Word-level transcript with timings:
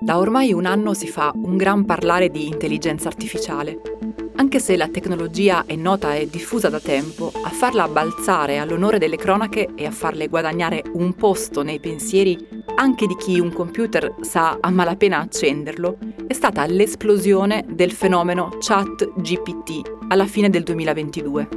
Da 0.00 0.18
ormai 0.18 0.52
un 0.52 0.66
anno 0.66 0.94
si 0.94 1.08
fa 1.08 1.32
un 1.34 1.56
gran 1.56 1.84
parlare 1.84 2.30
di 2.30 2.46
intelligenza 2.46 3.08
artificiale. 3.08 3.80
Anche 4.36 4.58
se 4.58 4.76
la 4.76 4.88
tecnologia 4.88 5.64
è 5.64 5.76
nota 5.76 6.14
e 6.14 6.28
diffusa 6.28 6.68
da 6.68 6.80
tempo, 6.80 7.32
a 7.42 7.48
farla 7.48 7.88
balzare 7.88 8.58
all'onore 8.58 8.98
delle 8.98 9.16
cronache 9.16 9.70
e 9.74 9.86
a 9.86 9.90
farle 9.90 10.28
guadagnare 10.28 10.82
un 10.92 11.14
posto 11.14 11.62
nei 11.62 11.80
pensieri 11.80 12.62
anche 12.76 13.06
di 13.06 13.16
chi 13.16 13.38
un 13.38 13.52
computer 13.52 14.16
sa 14.20 14.58
a 14.60 14.70
malapena 14.70 15.20
accenderlo, 15.20 15.98
è 16.26 16.32
stata 16.32 16.66
l'esplosione 16.66 17.64
del 17.68 17.92
fenomeno 17.92 18.56
ChatGPT 18.58 20.06
alla 20.08 20.26
fine 20.26 20.50
del 20.50 20.64
2022. 20.64 21.48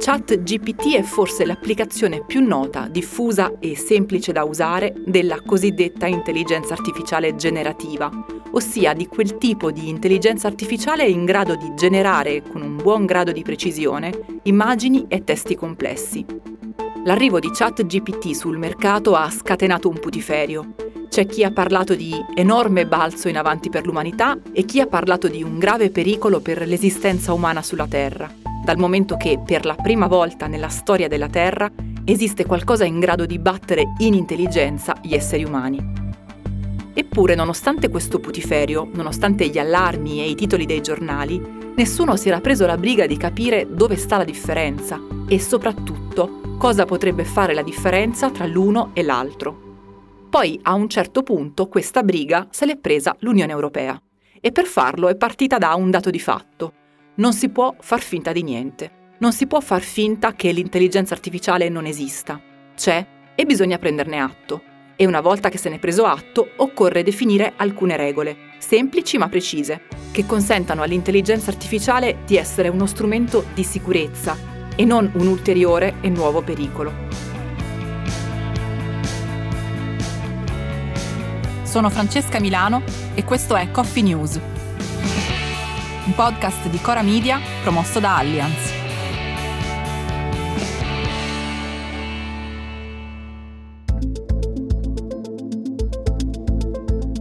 ChatGPT 0.00 0.94
è 0.94 1.02
forse 1.02 1.44
l'applicazione 1.44 2.24
più 2.24 2.40
nota, 2.40 2.86
diffusa 2.88 3.54
e 3.58 3.76
semplice 3.76 4.30
da 4.30 4.44
usare 4.44 4.94
della 5.04 5.40
cosiddetta 5.44 6.06
intelligenza 6.06 6.72
artificiale 6.72 7.34
generativa, 7.34 8.08
ossia 8.52 8.94
di 8.94 9.06
quel 9.06 9.36
tipo 9.38 9.72
di 9.72 9.88
intelligenza 9.88 10.46
artificiale 10.46 11.04
in 11.04 11.24
grado 11.24 11.56
di 11.56 11.74
generare, 11.74 12.42
con 12.42 12.62
un 12.62 12.76
buon 12.76 13.06
grado 13.06 13.32
di 13.32 13.42
precisione, 13.42 14.40
immagini 14.44 15.06
e 15.08 15.24
testi 15.24 15.56
complessi. 15.56 16.24
L'arrivo 17.04 17.40
di 17.40 17.50
ChatGPT 17.52 18.30
sul 18.30 18.56
mercato 18.56 19.14
ha 19.14 19.28
scatenato 19.28 19.88
un 19.88 19.98
putiferio. 19.98 20.74
C'è 21.08 21.26
chi 21.26 21.42
ha 21.42 21.50
parlato 21.50 21.94
di 21.94 22.14
enorme 22.34 22.86
balzo 22.86 23.28
in 23.28 23.36
avanti 23.36 23.68
per 23.68 23.84
l'umanità 23.84 24.38
e 24.52 24.64
chi 24.64 24.80
ha 24.80 24.86
parlato 24.86 25.26
di 25.26 25.42
un 25.42 25.58
grave 25.58 25.90
pericolo 25.90 26.40
per 26.40 26.66
l'esistenza 26.66 27.32
umana 27.32 27.62
sulla 27.62 27.86
Terra 27.86 28.47
dal 28.68 28.76
momento 28.76 29.16
che 29.16 29.40
per 29.42 29.64
la 29.64 29.74
prima 29.74 30.08
volta 30.08 30.46
nella 30.46 30.68
storia 30.68 31.08
della 31.08 31.30
Terra 31.30 31.72
esiste 32.04 32.44
qualcosa 32.44 32.84
in 32.84 33.00
grado 33.00 33.24
di 33.24 33.38
battere 33.38 33.94
in 34.00 34.12
intelligenza 34.12 34.94
gli 35.00 35.14
esseri 35.14 35.42
umani. 35.42 35.80
Eppure, 36.92 37.34
nonostante 37.34 37.88
questo 37.88 38.18
putiferio, 38.18 38.90
nonostante 38.92 39.48
gli 39.48 39.58
allarmi 39.58 40.20
e 40.20 40.28
i 40.28 40.34
titoli 40.34 40.66
dei 40.66 40.82
giornali, 40.82 41.42
nessuno 41.76 42.16
si 42.16 42.28
era 42.28 42.42
preso 42.42 42.66
la 42.66 42.76
briga 42.76 43.06
di 43.06 43.16
capire 43.16 43.66
dove 43.70 43.96
sta 43.96 44.18
la 44.18 44.24
differenza 44.24 45.00
e 45.26 45.40
soprattutto 45.40 46.56
cosa 46.58 46.84
potrebbe 46.84 47.24
fare 47.24 47.54
la 47.54 47.62
differenza 47.62 48.28
tra 48.28 48.44
l'uno 48.44 48.90
e 48.92 49.02
l'altro. 49.02 50.26
Poi, 50.28 50.60
a 50.64 50.74
un 50.74 50.90
certo 50.90 51.22
punto, 51.22 51.68
questa 51.68 52.02
briga 52.02 52.48
se 52.50 52.66
l'è 52.66 52.76
presa 52.76 53.16
l'Unione 53.20 53.52
Europea 53.52 53.98
e 54.38 54.52
per 54.52 54.66
farlo 54.66 55.08
è 55.08 55.16
partita 55.16 55.56
da 55.56 55.74
un 55.74 55.90
dato 55.90 56.10
di 56.10 56.20
fatto, 56.20 56.72
non 57.18 57.32
si 57.32 57.48
può 57.48 57.74
far 57.80 58.00
finta 58.00 58.32
di 58.32 58.42
niente. 58.42 58.90
Non 59.18 59.32
si 59.32 59.46
può 59.48 59.60
far 59.60 59.82
finta 59.82 60.34
che 60.34 60.52
l'intelligenza 60.52 61.14
artificiale 61.14 61.68
non 61.68 61.84
esista. 61.84 62.40
C'è 62.76 63.06
e 63.34 63.44
bisogna 63.44 63.78
prenderne 63.78 64.20
atto. 64.20 64.62
E 64.94 65.04
una 65.04 65.20
volta 65.20 65.48
che 65.48 65.58
se 65.58 65.68
ne 65.68 65.76
è 65.76 65.78
preso 65.80 66.04
atto, 66.04 66.48
occorre 66.56 67.02
definire 67.02 67.54
alcune 67.56 67.96
regole, 67.96 68.36
semplici 68.58 69.18
ma 69.18 69.28
precise, 69.28 69.82
che 70.12 70.26
consentano 70.26 70.82
all'intelligenza 70.82 71.50
artificiale 71.50 72.18
di 72.24 72.36
essere 72.36 72.68
uno 72.68 72.86
strumento 72.86 73.46
di 73.52 73.64
sicurezza 73.64 74.36
e 74.76 74.84
non 74.84 75.10
un 75.14 75.26
ulteriore 75.26 75.94
e 76.00 76.08
nuovo 76.08 76.42
pericolo. 76.42 76.92
Sono 81.64 81.90
Francesca 81.90 82.38
Milano 82.38 82.82
e 83.14 83.24
questo 83.24 83.56
è 83.56 83.70
Coffee 83.72 84.02
News 84.02 84.40
un 86.08 86.14
podcast 86.14 86.68
di 86.70 86.80
Cora 86.80 87.02
Media 87.02 87.38
promosso 87.60 88.00
da 88.00 88.16
Allianz. 88.16 88.72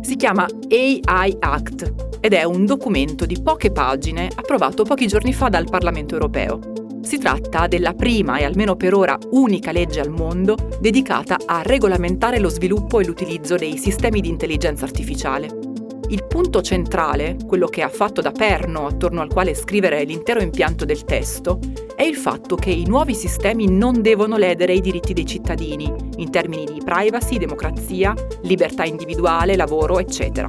Si 0.02 0.16
chiama 0.16 0.46
AI 0.70 1.36
Act 1.38 2.20
ed 2.22 2.32
è 2.32 2.44
un 2.46 2.66
documento 2.66 3.26
di 3.26 3.42
poche 3.42 3.72
pagine 3.72 4.30
approvato 4.34 4.84
pochi 4.84 5.08
giorni 5.08 5.34
fa 5.34 5.50
dal 5.50 5.66
Parlamento 5.70 6.14
europeo. 6.14 6.60
Si 7.02 7.18
tratta 7.18 7.68
della 7.68 7.94
prima 7.94 8.38
e 8.38 8.46
almeno 8.46 8.78
per 8.78 8.94
ora 8.94 9.18
unica 9.32 9.74
legge 9.74 10.00
al 10.00 10.10
mondo 10.10 10.56
dedicata 10.80 11.38
a 11.46 11.62
regolamentare 11.62 12.40
lo 12.40 12.50
sviluppo 12.50 13.02
e 13.02 13.06
l'utilizzo 13.06 13.58
dei 13.58 13.78
sistemi 13.78 14.22
di 14.22 14.30
intelligenza 14.30 14.86
artificiale. 14.86 15.67
Il 16.10 16.24
punto 16.26 16.62
centrale, 16.62 17.36
quello 17.46 17.68
che 17.68 17.82
ha 17.82 17.90
fatto 17.90 18.22
da 18.22 18.32
perno 18.32 18.88
attorno 18.88 19.20
al 19.20 19.28
quale 19.28 19.54
scrivere 19.54 20.06
l'intero 20.06 20.42
impianto 20.42 20.86
del 20.86 21.04
testo, 21.04 21.60
è 21.98 22.04
il 22.04 22.16
fatto 22.16 22.56
che 22.56 22.70
i 22.70 22.86
nuovi 22.86 23.14
sistemi 23.14 23.70
non 23.70 24.02
devono 24.02 24.38
ledere 24.38 24.72
i 24.72 24.80
diritti 24.80 25.12
dei 25.12 25.26
cittadini, 25.26 25.94
in 26.16 26.30
termini 26.30 26.64
di 26.64 26.82
privacy, 26.82 27.38
democrazia, 27.38 28.14
libertà 28.44 28.86
individuale, 28.86 29.58
lavoro, 29.58 30.00
eccetera. 30.00 30.48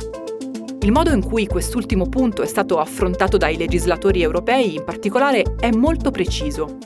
Il 0.80 0.92
modo 0.92 1.10
in 1.10 1.24
cui 1.24 1.48
quest'ultimo 1.48 2.08
punto 2.08 2.42
è 2.42 2.46
stato 2.46 2.78
affrontato 2.78 3.36
dai 3.36 3.56
legislatori 3.56 4.22
europei 4.22 4.76
in 4.76 4.84
particolare 4.84 5.56
è 5.58 5.72
molto 5.72 6.12
preciso. 6.12 6.78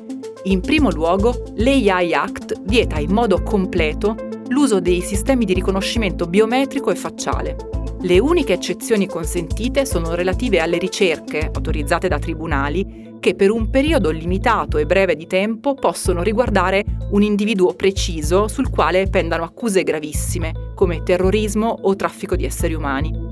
In 0.45 0.63
primo 0.63 0.91
luogo, 0.91 1.45
l'AI 1.57 2.15
Act 2.15 2.63
vieta 2.63 2.99
in 2.99 3.13
modo 3.13 3.43
completo 3.43 4.17
l'uso 4.49 4.81
dei 4.81 5.03
sistemi 5.03 5.45
di 5.45 5.53
riconoscimento 5.53 6.27
biometrico 6.27 6.91
e 6.91 6.95
facciale, 6.95 7.57
le 8.03 8.19
uniche 8.19 8.55
eccezioni 8.55 9.07
consentite 9.07 9.87
sono 9.87 10.15
relative 10.15 10.59
alle 10.59 10.79
ricerche 10.79 11.51
autorizzate 11.53 12.09
da 12.09 12.19
tribunali 12.19 13.19
che 13.21 13.37
per 13.37 13.53
un 13.53 13.71
periodo 13.71 14.11
limitato 14.11 14.79
e 14.79 14.87
breve 14.87 15.15
di 15.15 15.29
tempo 15.29 15.75
possono 15.75 16.23
riguardare 16.23 16.85
un 17.11 17.23
individuo 17.23 17.75
preciso 17.75 18.49
sul 18.49 18.71
quale 18.71 19.09
pendano 19.09 19.45
accuse 19.45 19.85
gravissime, 19.85 20.73
come 20.75 21.05
terrorismo 21.05 21.69
o 21.83 21.95
traffico 21.95 22.35
di 22.35 22.45
esseri 22.45 22.75
umani. 22.75 23.31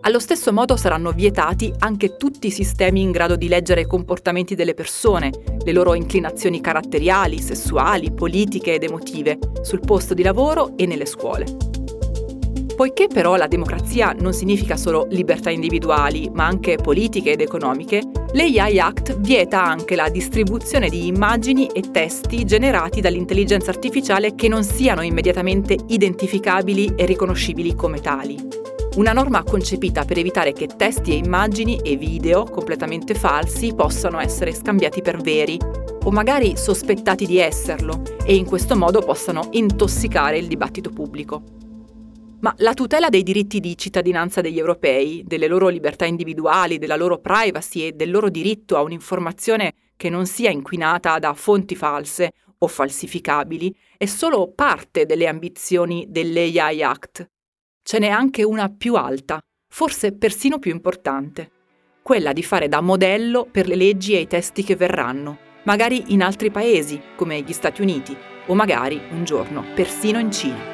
Allo 0.00 0.18
stesso 0.18 0.52
modo 0.52 0.76
saranno 0.76 1.12
vietati 1.12 1.72
anche 1.78 2.16
tutti 2.16 2.48
i 2.48 2.50
sistemi 2.50 3.00
in 3.00 3.12
grado 3.12 3.36
di 3.36 3.46
leggere 3.46 3.82
i 3.82 3.86
comportamenti 3.86 4.56
delle 4.56 4.74
persone, 4.74 5.30
le 5.64 5.72
loro 5.72 5.94
inclinazioni 5.94 6.60
caratteriali, 6.60 7.38
sessuali, 7.38 8.12
politiche 8.12 8.74
ed 8.74 8.82
emotive, 8.82 9.38
sul 9.62 9.80
posto 9.80 10.12
di 10.12 10.24
lavoro 10.24 10.76
e 10.76 10.86
nelle 10.86 11.06
scuole. 11.06 11.73
Poiché 12.76 13.06
però 13.06 13.36
la 13.36 13.46
democrazia 13.46 14.12
non 14.18 14.32
significa 14.32 14.76
solo 14.76 15.06
libertà 15.10 15.48
individuali, 15.48 16.28
ma 16.32 16.46
anche 16.46 16.76
politiche 16.76 17.32
ed 17.32 17.40
economiche, 17.40 18.02
l'AI 18.32 18.80
Act 18.80 19.20
vieta 19.20 19.62
anche 19.62 19.94
la 19.94 20.08
distribuzione 20.08 20.88
di 20.88 21.06
immagini 21.06 21.68
e 21.68 21.82
testi 21.92 22.44
generati 22.44 23.00
dall'intelligenza 23.00 23.70
artificiale 23.70 24.34
che 24.34 24.48
non 24.48 24.64
siano 24.64 25.02
immediatamente 25.02 25.76
identificabili 25.86 26.94
e 26.96 27.06
riconoscibili 27.06 27.76
come 27.76 28.00
tali. 28.00 28.36
Una 28.96 29.12
norma 29.12 29.44
concepita 29.44 30.04
per 30.04 30.18
evitare 30.18 30.52
che 30.52 30.66
testi 30.66 31.12
e 31.12 31.16
immagini 31.16 31.78
e 31.78 31.96
video 31.96 32.42
completamente 32.42 33.14
falsi 33.14 33.72
possano 33.72 34.18
essere 34.18 34.52
scambiati 34.52 35.00
per 35.00 35.20
veri 35.20 35.58
o 36.02 36.10
magari 36.10 36.56
sospettati 36.56 37.24
di 37.24 37.38
esserlo 37.38 38.02
e 38.24 38.34
in 38.34 38.44
questo 38.44 38.76
modo 38.76 39.00
possano 39.00 39.48
intossicare 39.52 40.38
il 40.38 40.48
dibattito 40.48 40.90
pubblico. 40.90 41.62
Ma 42.44 42.54
la 42.58 42.74
tutela 42.74 43.08
dei 43.08 43.22
diritti 43.22 43.58
di 43.58 43.74
cittadinanza 43.74 44.42
degli 44.42 44.58
europei, 44.58 45.24
delle 45.24 45.46
loro 45.46 45.68
libertà 45.68 46.04
individuali, 46.04 46.76
della 46.76 46.94
loro 46.94 47.18
privacy 47.18 47.86
e 47.86 47.92
del 47.92 48.10
loro 48.10 48.28
diritto 48.28 48.76
a 48.76 48.82
un'informazione 48.82 49.72
che 49.96 50.10
non 50.10 50.26
sia 50.26 50.50
inquinata 50.50 51.18
da 51.18 51.32
fonti 51.32 51.74
false 51.74 52.32
o 52.58 52.66
falsificabili, 52.66 53.74
è 53.96 54.04
solo 54.04 54.52
parte 54.52 55.06
delle 55.06 55.26
ambizioni 55.26 56.04
dell'AI 56.10 56.82
Act. 56.82 57.30
Ce 57.82 57.98
n'è 57.98 58.08
anche 58.08 58.42
una 58.42 58.68
più 58.68 58.96
alta, 58.96 59.40
forse 59.66 60.12
persino 60.12 60.58
più 60.58 60.70
importante, 60.70 61.50
quella 62.02 62.34
di 62.34 62.42
fare 62.42 62.68
da 62.68 62.82
modello 62.82 63.48
per 63.50 63.66
le 63.66 63.74
leggi 63.74 64.12
e 64.12 64.20
i 64.20 64.26
testi 64.26 64.62
che 64.62 64.76
verranno, 64.76 65.38
magari 65.62 66.12
in 66.12 66.22
altri 66.22 66.50
paesi, 66.50 67.00
come 67.16 67.40
gli 67.40 67.54
Stati 67.54 67.80
Uniti, 67.80 68.14
o 68.48 68.54
magari 68.54 69.00
un 69.12 69.24
giorno 69.24 69.64
persino 69.74 70.18
in 70.18 70.30
Cina. 70.30 70.73